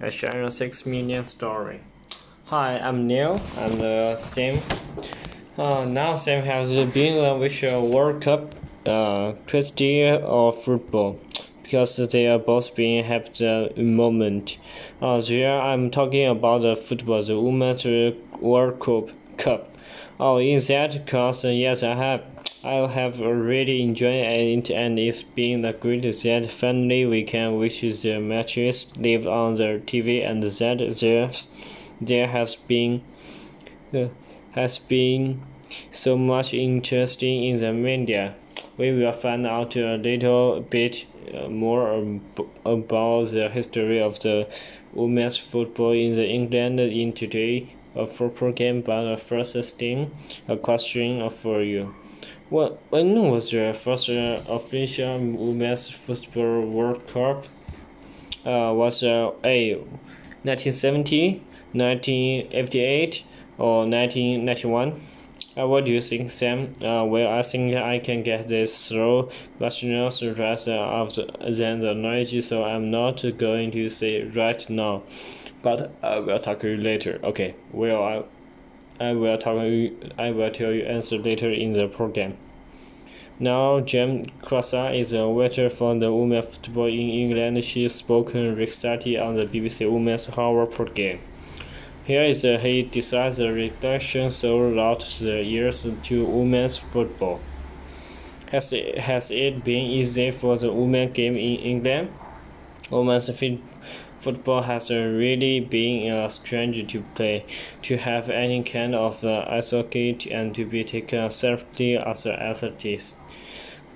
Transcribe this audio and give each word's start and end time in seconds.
A 0.00 0.50
six 0.50 0.84
million 0.84 1.24
story. 1.24 1.80
Hi, 2.46 2.78
I'm 2.78 3.06
Neil. 3.06 3.40
I'm 3.56 3.78
the 3.78 4.16
Sam. 4.16 4.58
Uh, 5.56 5.84
now 5.84 6.16
Sam 6.16 6.44
has 6.44 6.74
been 6.92 7.24
a 7.24 7.38
visual 7.38 7.88
World 7.88 8.20
Cup, 8.20 8.54
uh, 8.86 9.32
cricket 9.46 10.22
or 10.24 10.52
football, 10.52 11.20
because 11.62 11.96
they 12.10 12.26
are 12.26 12.40
both 12.40 12.74
being 12.74 13.04
have 13.04 13.32
the 13.34 13.72
moment. 13.76 14.58
Uh, 15.00 15.20
there 15.20 15.60
I'm 15.60 15.90
talking 15.90 16.26
about 16.26 16.62
the 16.62 16.74
football, 16.74 17.22
the 17.22 17.40
Women's 17.40 17.86
World 18.40 18.80
Cup. 18.80 19.10
Cup. 19.38 19.74
Oh, 20.18 20.38
in 20.38 20.60
that 20.60 21.06
case, 21.06 21.44
yes, 21.44 21.82
I 21.82 21.94
have. 21.94 22.33
I 22.66 22.88
have 22.88 23.20
already 23.20 23.82
enjoyed 23.82 24.24
it 24.24 24.70
and 24.70 24.98
it's 24.98 25.22
been 25.22 25.66
a 25.66 25.74
great 25.74 26.00
that 26.00 26.50
finally 26.50 27.04
we 27.04 27.22
can 27.22 27.58
watch 27.58 27.82
the 27.82 28.18
matches 28.20 28.90
live 28.96 29.26
on 29.26 29.56
the 29.56 29.82
TV 29.84 30.26
and 30.26 30.42
that 30.42 30.96
there, 30.98 31.30
there 32.00 32.26
has 32.26 32.54
been 32.54 33.02
uh, 33.92 34.06
has 34.52 34.78
been 34.78 35.42
so 35.92 36.16
much 36.16 36.54
interesting 36.54 37.44
in 37.44 37.60
the 37.60 37.70
media. 37.70 38.34
We 38.78 38.92
will 38.92 39.12
find 39.12 39.46
out 39.46 39.76
a 39.76 39.96
little 39.96 40.62
bit 40.62 41.04
uh, 41.34 41.50
more 41.50 42.18
about 42.64 43.28
the 43.28 43.50
history 43.52 44.00
of 44.00 44.20
the 44.20 44.48
women's 44.94 45.36
football 45.36 45.92
in 45.92 46.14
the 46.14 46.26
England 46.26 46.80
in 46.80 47.12
today 47.12 47.74
a 47.94 48.06
football 48.06 48.52
game 48.52 48.80
but 48.80 49.18
first 49.18 49.54
thing 49.76 50.10
a 50.48 50.56
question 50.56 51.28
for 51.28 51.60
you. 51.62 51.94
Well, 52.50 52.78
when 52.90 53.14
was 53.30 53.50
the 53.50 53.72
first 53.78 54.08
uh, 54.08 54.42
official 54.48 55.18
Women's 55.18 55.88
Football 55.88 56.66
World 56.66 57.06
Cup? 57.08 57.46
Uh, 58.44 58.72
was 58.74 59.02
uh, 59.02 59.32
A. 59.44 59.76
1970, 60.44 61.42
1988, 61.72 63.24
or 63.58 63.86
1991? 63.86 65.00
Uh, 65.56 65.68
what 65.68 65.84
do 65.84 65.92
you 65.92 66.02
think, 66.02 66.30
Sam? 66.30 66.72
Uh, 66.82 67.04
well, 67.04 67.32
I 67.32 67.42
think 67.42 67.76
I 67.76 68.00
can 68.00 68.22
get 68.22 68.48
this 68.48 68.88
through 68.88 69.30
rational 69.60 70.10
rest 70.34 70.68
of 70.68 71.14
the, 71.14 71.26
than 71.50 71.80
the 71.80 71.94
knowledge, 71.94 72.44
so 72.44 72.64
I'm 72.64 72.90
not 72.90 73.24
going 73.38 73.70
to 73.70 73.88
say 73.88 74.24
right 74.24 74.68
now. 74.68 75.04
But 75.62 75.92
I 76.02 76.18
will 76.18 76.38
talk 76.40 76.60
to 76.60 76.70
you 76.70 76.76
later. 76.76 77.20
Okay, 77.22 77.54
well, 77.72 78.02
I 78.02 78.24
I 79.00 79.12
will 79.12 79.36
talk 79.38 79.62
you, 79.64 79.96
I 80.16 80.30
will 80.30 80.50
tell 80.50 80.72
you 80.72 80.84
answer 80.84 81.18
later 81.18 81.50
in 81.50 81.72
the 81.72 81.88
program. 81.88 82.36
Now, 83.40 83.80
Jem 83.80 84.26
Crossa 84.42 84.96
is 84.96 85.12
a 85.12 85.26
writer 85.26 85.68
for 85.68 85.92
the 85.98 86.12
women's 86.12 86.54
football 86.54 86.86
in 86.86 87.10
England. 87.10 87.64
She 87.64 87.88
spoke 87.88 88.32
recently 88.32 89.18
on 89.18 89.34
the 89.34 89.46
BBC 89.46 89.90
Woman's 89.90 90.30
Hour 90.38 90.66
program. 90.66 91.18
Here 92.04 92.22
is 92.22 92.42
he 92.42 92.82
decides 92.82 93.38
the 93.38 93.52
reduction 93.52 94.30
throughout 94.30 95.00
the 95.20 95.42
years 95.42 95.84
to 96.04 96.24
women's 96.24 96.76
football. 96.76 97.40
Has 98.52 98.72
it, 98.72 98.98
has 98.98 99.32
it 99.32 99.64
been 99.64 99.86
easy 99.90 100.30
for 100.30 100.56
the 100.56 100.72
women 100.72 101.10
game 101.12 101.34
in 101.34 101.58
England? 101.58 102.10
Women's 102.90 103.28
has 104.24 104.90
really 104.90 105.60
been 105.60 106.12
a 106.12 106.30
strange 106.30 106.92
to 106.92 107.02
play, 107.14 107.44
to 107.82 107.96
have 107.96 108.28
any 108.30 108.62
kind 108.62 108.94
of 108.94 109.24
uh, 109.24 109.44
isolate 109.48 110.26
and 110.26 110.54
to 110.54 110.64
be 110.64 110.84
taken 110.84 111.30
seriously 111.30 111.96
as 111.96 112.26
an 112.26 112.32
athlete. 112.32 113.14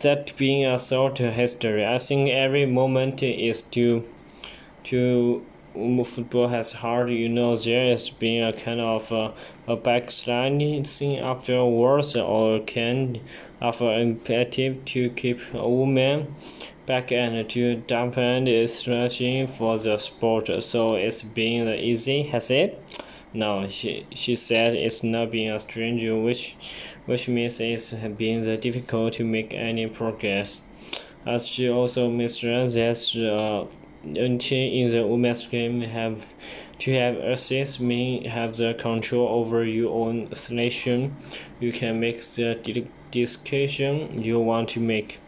That 0.00 0.36
being 0.36 0.66
a 0.66 0.78
sort 0.78 1.20
of 1.20 1.34
history, 1.34 1.86
I 1.86 1.98
think 1.98 2.30
every 2.30 2.66
moment 2.66 3.22
is 3.22 3.62
to 3.62 4.04
to 4.84 5.44
football 6.04 6.48
has 6.48 6.72
hard. 6.72 7.10
You 7.10 7.28
know, 7.28 7.56
there 7.56 7.90
has 7.90 8.08
been 8.08 8.42
a 8.42 8.52
kind 8.52 8.80
of 8.80 9.12
uh, 9.12 9.32
a 9.66 9.76
backsliding 9.76 10.84
thing 10.84 11.18
afterwards, 11.18 12.16
or 12.16 12.60
can 12.60 13.20
of 13.60 13.80
an 13.80 14.00
imperative 14.00 14.84
to 14.86 15.10
keep 15.10 15.38
a 15.54 15.68
woman 15.68 16.34
back 16.86 17.12
and 17.12 17.48
to 17.50 17.76
dampen 17.76 18.46
its 18.46 18.74
searching 18.74 19.46
for 19.46 19.78
the 19.78 19.98
sport. 19.98 20.48
So 20.62 20.94
it's 20.94 21.22
been 21.22 21.68
easy, 21.68 22.22
has 22.24 22.50
it? 22.50 23.02
No, 23.34 23.68
she 23.68 24.06
she 24.12 24.34
said 24.34 24.74
it's 24.74 25.02
not 25.02 25.30
been 25.30 25.52
a 25.52 25.60
stranger, 25.60 26.16
which 26.16 26.56
which 27.06 27.28
means 27.28 27.60
it's 27.60 27.92
been 27.92 28.42
difficult 28.60 29.14
to 29.14 29.24
make 29.24 29.52
any 29.52 29.86
progress. 29.86 30.62
As 31.26 31.46
she 31.46 31.68
also 31.68 32.08
mentioned 32.08 32.72
that 32.72 32.98
uh, 33.16 33.66
in 34.04 34.38
the 34.38 35.06
women's 35.06 35.44
game 35.46 35.80
have 35.80 36.24
to 36.78 36.92
have 36.92 37.18
access 37.18 37.80
mean 37.80 38.24
have 38.24 38.56
the 38.56 38.74
control 38.74 39.28
over 39.28 39.64
your 39.64 39.92
own 39.92 40.34
selection. 40.34 41.16
You 41.60 41.72
can 41.72 42.00
make 42.00 42.22
the 42.34 42.86
decision 43.10 44.22
you 44.22 44.38
want 44.40 44.68
to 44.70 44.80
make. 44.80 45.18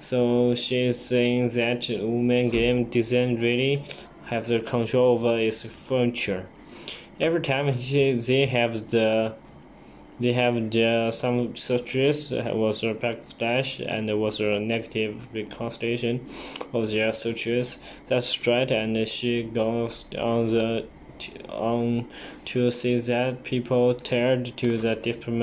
So 0.00 0.54
she's 0.54 0.98
saying 1.00 1.50
that 1.50 1.88
women 1.88 2.50
game 2.50 2.84
doesn't 2.90 3.40
really 3.40 3.84
have 4.26 4.46
the 4.46 4.60
control 4.60 5.16
over 5.18 5.38
its 5.38 5.62
future. 5.62 6.46
Every 7.20 7.40
time 7.40 7.76
she, 7.76 8.12
they 8.12 8.46
have 8.46 8.90
the 8.90 9.34
they 10.20 10.32
have 10.32 10.54
the 10.72 11.12
some 11.12 11.54
searches 11.54 12.32
was 12.32 12.82
a 12.82 12.92
backslash 12.92 13.80
and 13.86 14.10
was 14.20 14.40
a 14.40 14.58
negative 14.58 15.28
reconstruction 15.32 16.26
of 16.72 16.90
their 16.90 17.12
searches. 17.12 17.78
That's 18.08 18.46
right, 18.46 18.68
and 18.70 19.06
she 19.06 19.44
goes 19.44 20.06
on 20.18 20.48
the 20.48 20.86
on 21.48 22.06
to 22.46 22.70
see 22.70 22.98
that 22.98 23.44
people 23.44 23.94
turned 23.94 24.56
to 24.56 24.78
the 24.78 24.94
different 24.94 25.38